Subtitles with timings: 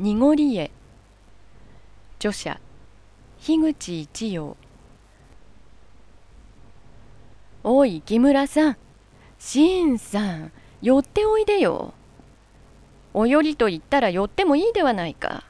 [0.00, 0.70] 濁り絵
[2.20, 2.60] 著者
[3.40, 4.56] 樋口一葉。
[7.64, 8.76] おい木村さん。
[9.40, 11.94] 新さん寄っておいでよ。
[13.12, 15.42] およりと言ったら寄ってもいいではないか。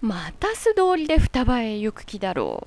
[0.00, 2.66] また素通りで双葉へ行く気だろ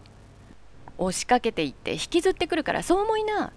[1.00, 1.06] う。
[1.06, 3.54] 押しかけていって引きずってくるからそう思いな。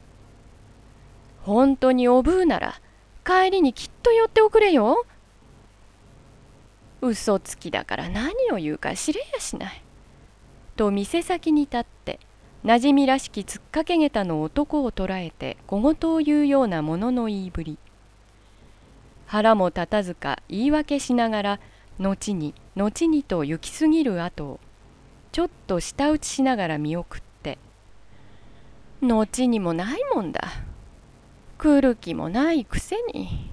[1.43, 2.81] 本当におぶうなら
[3.23, 5.05] 帰りにきっと寄っておくれよ。
[7.03, 9.83] 嘘つきだから何を言うか知れやしない。
[10.77, 12.19] と店先に立って
[12.65, 17.79] なじみらしきつっかけげたの男を捕らえて小言を言うようなものの言いぶり
[19.27, 21.61] 腹も立たずか言い訳しながら
[21.99, 24.61] 後に後にと行き過ぎる後を
[25.33, 27.59] ちょっと舌打ちしながら見送って
[29.03, 30.41] 後にもないもんだ
[31.59, 33.50] 来る気もないくせに。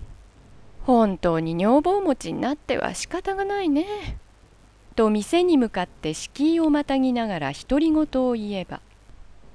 [0.88, 3.86] 本当に女房持ちになっては仕方がないね。
[4.96, 8.80] と店に向かって敷居をまたぎながら独り言を言えば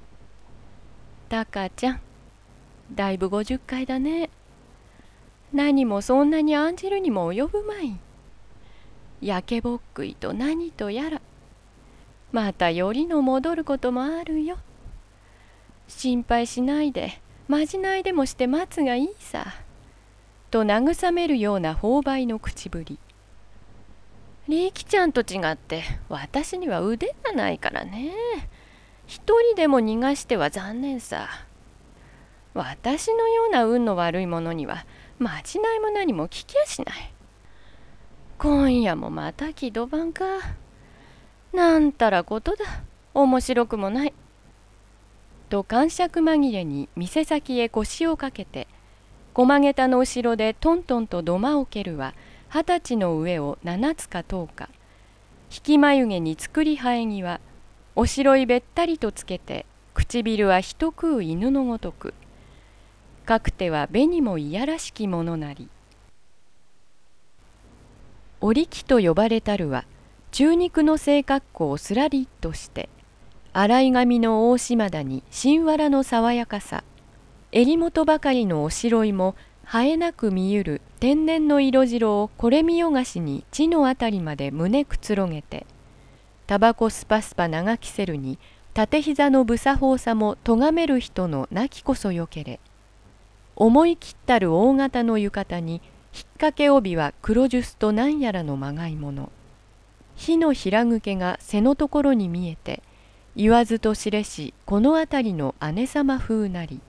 [1.29, 2.01] 「タカちゃん
[2.93, 4.29] だいぶ50回だね。
[5.51, 7.97] 何もそんなに案じるにも及ぶまい。
[9.19, 11.19] 焼けぼっくいと何とやら
[12.31, 14.57] またよりの戻ることもあるよ。
[15.87, 19.62] 心配しないでまじないでもして待つがいいさ。
[20.53, 22.99] と慰めるような勾配の口ぶり。
[24.47, 28.13] 力ちゃんと違って私には腕がないからね。
[29.07, 31.27] 一人でも逃がしては残念さ。
[32.53, 34.85] 私のような運の悪いものには
[35.17, 37.11] まじないも何も聞きやしない。
[38.37, 40.23] 今夜もまた木戸番か。
[41.51, 42.65] なんたらことだ。
[43.15, 44.13] 面白くもない。
[45.49, 48.67] と感触紛れに店先へ腰をかけて
[49.33, 52.13] 駒げたの後ろでトントンと土間を蹴るは
[52.49, 54.69] 二十歳の上を七つか十日。
[55.51, 57.39] 引き眉毛に作り生え際
[57.95, 62.13] おしろいべったりとつけて唇は一食う犬のごとく。
[63.25, 65.67] かくては紅もいやらしきものなり。
[68.39, 69.85] 織木と呼ばれたるは
[70.31, 72.89] 中肉の性格好をすらりっとして
[73.51, 76.83] 洗い髪の大島田に新わらの爽やかさ。
[77.55, 85.67] 襟元ばかりのおしろいも生えなく見ゆる天然の色白をこれ見よがしに地のあたりまで胸くつろげて
[86.47, 88.39] タバコスパスパ長きせるに
[88.73, 92.59] 縦膝のぶさほうさも咎める人の亡きこそよけれ
[93.55, 95.81] 思い切ったる大型の浴衣に引っ
[96.39, 99.31] 掛け帯は黒ジュスと何やらのまがいもの
[100.15, 102.81] 火の平ぐけが背のところに見えて
[103.35, 106.81] 言わずと知れしこの辺りの姉様風なり。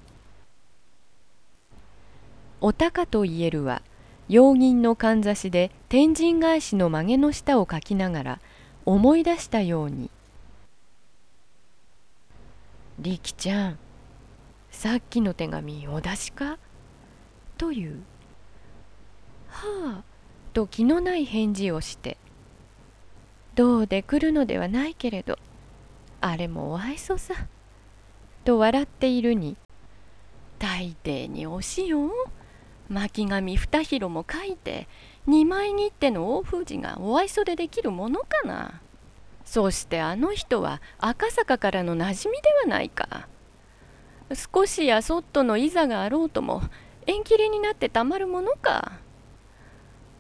[2.67, 3.83] お高と言えるは
[4.27, 8.41] 用銀のかんざしで天神返しの曲げの下を書きながら
[8.87, 10.11] 思い出したように
[12.99, 13.79] 「力ちゃん
[14.71, 16.57] さっきの手紙お出しか?」
[17.59, 18.03] という
[19.49, 20.03] 「はあ」
[20.55, 22.17] と気のない返事をして
[23.57, 25.39] 「どうで来るのではないけれど
[26.23, 27.35] あれもお愛想さ」
[28.47, 29.59] と笑っているに
[30.59, 32.11] 「大抵におしよう」
[32.91, 34.89] 巻紙二広も書いて
[35.27, 38.81] 二枚切手の大封じがお愛想でできるものかな？
[39.45, 43.29] そしてあの人は赤坂からのなじみではないか。
[44.33, 46.63] 少しやそっとのいざがあろうとも
[47.07, 48.93] 縁切れになってたまるものか。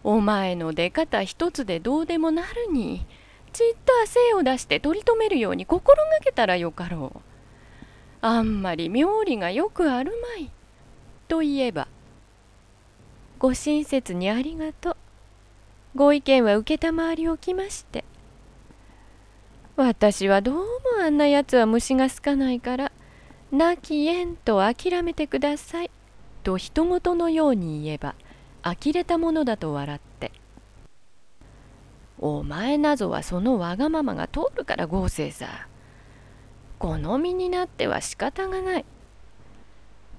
[0.03, 3.07] お前の出方一つでどうでもなるに
[3.53, 7.21] ちっとは精を出して取り留めるように心がけたらよかろう。
[8.21, 10.51] あんまり妙理がよくあるまい。
[11.29, 11.89] と言えば
[13.45, 14.97] ご親切にありがとう。
[15.95, 18.03] ご意見は承りおきまして。
[19.77, 20.65] 私はどうも
[21.03, 22.93] あんなやつは虫が好かないから、
[23.53, 25.91] 亡き縁と諦めてください。
[26.43, 28.15] と人事のように言えば、
[28.63, 30.33] 呆れたものだと笑って。
[32.19, 35.69] お前なぞはそのわがままが通るから合成さ。
[36.79, 38.87] 好みになっては仕方がない。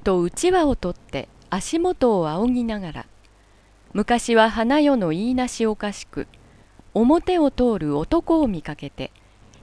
[0.03, 3.05] とうちわを取って足元を仰ぎながら
[3.95, 6.27] 昔は花代の言いなしおかしく
[6.93, 9.09] 表を通る男を見かけて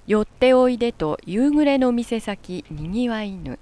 [0.06, 3.58] 寄っておいでと夕暮れの店先にぎわいぬ。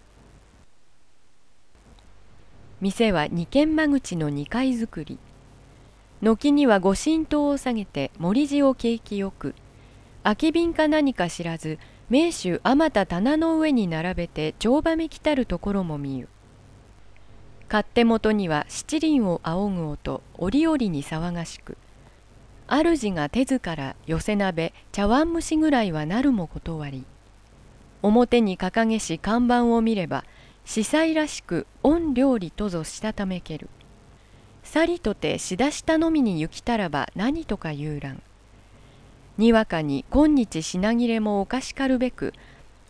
[2.80, 5.18] 店は二軒間口の二階造り。
[6.22, 9.56] 軒には御神刀を下げて森地を景気よく
[10.22, 11.80] 空き瓶か何か知らず
[12.10, 16.28] 名手あまた棚の上に並べて帳場めきたるところも見ゆ。
[17.70, 21.76] 勝手元には七輪を仰ぐ音折々に騒がしく
[22.66, 27.04] 主が手ずから寄せ鍋茶碗蒸しぐらいはなるも断り
[28.02, 30.24] 表に掲げし看板を見れば
[30.64, 33.68] 司祭らしく御料理とぞしたためける。
[34.64, 38.22] さりとてしだしたのみに行きたらば何とか言うらん
[39.38, 42.34] にわかに今日品切れもおかしかるべく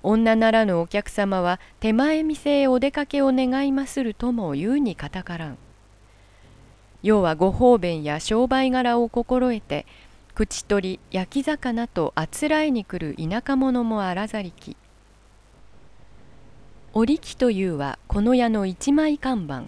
[0.03, 5.59] 女ならぬお客様は手前店へお出かけを願いまするとも言うにかたからん。
[7.03, 9.87] 要はご方便や商売柄を心得て
[10.35, 14.77] 口取り焼き魚とあつらえに来る田舎者もあらざりき。
[16.93, 19.65] 織木というはこの屋の一枚看板。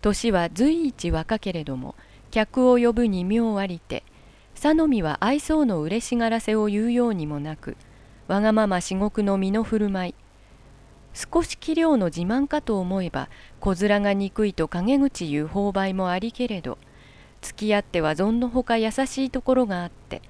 [0.00, 1.94] 年は随一若けれども
[2.30, 4.02] 客を呼ぶに妙ありて
[4.54, 7.76] 佐野みは愛想の嬉しがらせを言うようにもなく
[8.30, 10.14] わがまま至極の身の振る舞い。
[11.14, 13.28] 少し器量の自慢かと思えば
[13.58, 16.78] 小面が憎いと陰口言う勾配もありけれど
[17.42, 20.22] 付き合っては存のほか優しいところがあって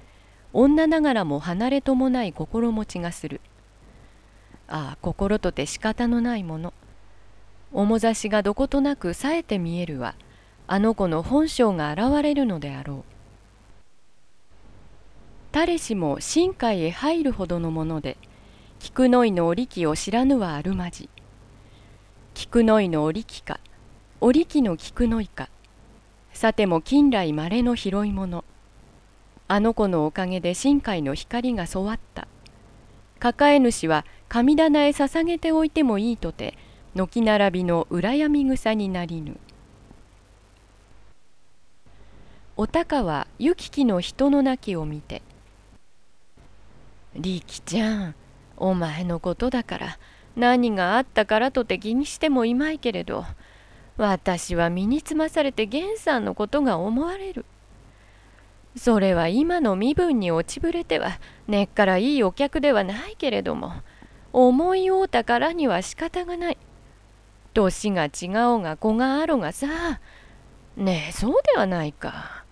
[0.51, 3.39] 女ながらも離れともない心持ちがする。
[4.67, 6.73] ああ心とて仕方のないもの。
[7.71, 10.15] 面差しがどことなく冴えて見えるは
[10.65, 13.20] あの子の本性が現れるのであろう。
[15.51, 18.17] 誰しも深海へ入るほどのもので
[18.79, 21.09] 菊の井の織機を知らぬはあるまじ。
[22.33, 23.59] 菊の井の織機か
[24.21, 25.49] 織機の菊の井か。
[26.31, 28.45] さても近来まれの拾い物
[29.49, 32.27] あの子のおかげで深海の光がそわった。
[33.19, 36.57] 抱え主は神棚へ捧げておいてもいいとて
[36.95, 39.37] 軒並びの羨み草になりぬ。
[42.55, 45.21] お高は行き来の人の泣きを見て
[47.15, 48.15] 「力ちゃん
[48.57, 49.99] お前のことだから
[50.35, 53.25] 何があったからとて気にしてもいまいけれど
[53.97, 57.45] 私は身につまされて源さんのことが思われる。
[58.77, 63.73] それは今の身分に落ちぶれては根っからいいお客ではないけれども
[64.31, 66.57] 思い合うたからには仕方がない。
[67.53, 69.99] 年が違おうが子があろうがさ
[70.77, 72.45] ねえそうではないか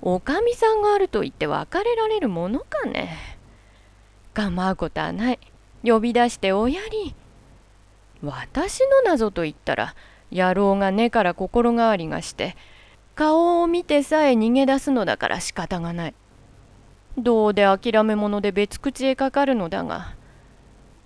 [0.00, 3.33] おかみさんがあると言って別れられるものかね
[4.34, 5.38] 構うことはない。
[5.84, 7.14] 呼び出しておやり。
[8.22, 9.94] 私の謎と言ったら
[10.32, 12.56] 野郎が根から心変わりがして
[13.14, 16.14] 顔を見てさえ逃げ出すのだから仕方がない。
[17.16, 20.14] どうで諦め者で別口へかかるのだが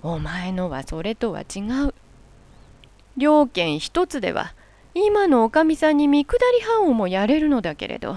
[0.03, 1.95] お前のはそれとは違う。
[3.17, 4.55] 両県一つでは
[4.95, 8.17] 今のおかみさんに見下り半をもやれるのだけれど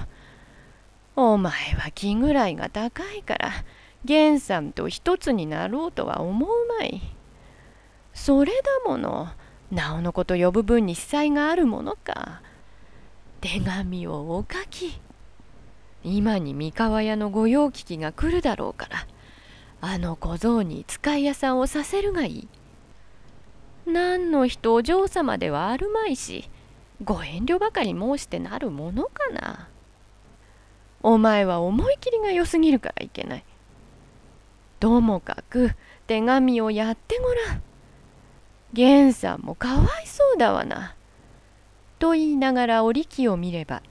[1.15, 3.51] お前は気ぐらいが高いから
[4.03, 6.49] 源さんと一つになろうとは思う
[6.79, 7.01] まい。
[8.13, 9.29] それだもの
[9.71, 12.41] なおのこと呼ぶ分に司祭があるものか。
[13.41, 14.99] 手紙をお書き。
[16.03, 19.07] 今に三河屋の御用聞きが来るだろうから
[19.81, 22.47] あの小僧に使い屋さんをさせるがいい。
[23.85, 26.49] 何の人お嬢様ではあるまいし
[27.03, 29.67] ご遠慮ばかり申してなるものかな
[31.01, 33.45] お前は思い切りが良すぎるからいけない
[34.81, 35.75] ともかく
[36.07, 37.63] 手紙をやってごらん。
[38.73, 40.95] 源さんもかわいそうだわな。
[41.99, 43.83] と言いながら織機を見れば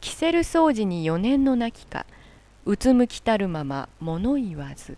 [0.00, 2.06] キセル掃除に4年の泣きか
[2.64, 4.96] うつむきたるまま物言わず。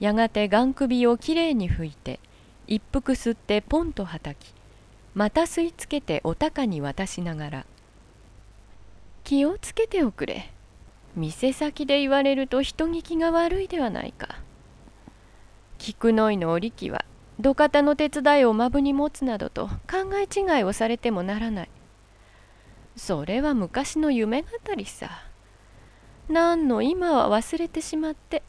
[0.00, 2.18] やがてがん首をきれいに拭いて
[2.66, 4.52] 一服吸ってポンとはたき
[5.14, 7.66] また吸い付けてお高に渡しながら
[9.22, 10.53] 「気をつけておくれ。
[11.16, 14.36] 店先で言われると人聞きが悪いではないか」
[15.78, 17.04] 菊の井の織機は
[17.40, 21.68] 土方の手伝いをまぶに持つなどと考え違いをされてもならない
[22.96, 25.10] それは昔の夢語りさ
[26.28, 28.42] 何の今は忘れてしまって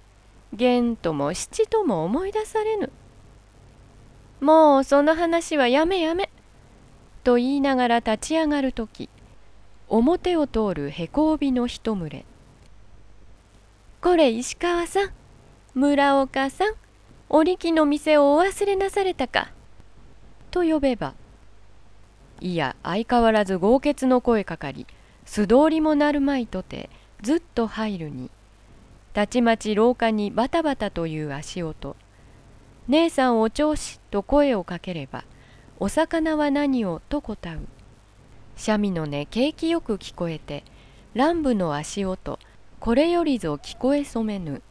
[0.53, 2.91] 玄とも七とも思い出されぬ。
[4.39, 6.29] もうその話はやめやめ。
[7.24, 9.10] と言いながら立ち上がる時
[9.89, 12.25] 表を通るへこ帯の一群れ。
[14.05, 15.09] これ石川さん。
[15.74, 16.75] 村岡さん。
[17.27, 19.51] 織木の店をお忘れなされたか。
[20.51, 21.15] と呼べば。
[22.39, 24.85] いや相変わらず豪傑の声かかり
[25.25, 26.91] 素通りもなるまいとて
[27.24, 28.29] ずっと入るに。
[29.13, 31.95] たちまち廊下にバタバタという足音。
[32.88, 35.24] 姉さんお調子と声をかければ
[35.79, 37.62] お魚は何をと答う。
[38.55, 40.63] 三味の音景気よく聞こえて
[41.15, 42.38] 乱舞の足音。
[42.79, 44.62] これよりぞ聞こえそめぬ。